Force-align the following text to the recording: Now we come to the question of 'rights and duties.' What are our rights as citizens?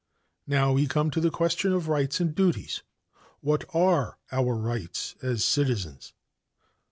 Now 0.47 0.71
we 0.73 0.87
come 0.87 1.11
to 1.11 1.21
the 1.21 1.29
question 1.29 1.73
of 1.73 1.87
'rights 1.87 2.19
and 2.19 2.33
duties.' 2.33 2.81
What 3.41 3.65
are 3.71 4.17
our 4.31 4.55
rights 4.55 5.13
as 5.21 5.43
citizens? 5.45 6.15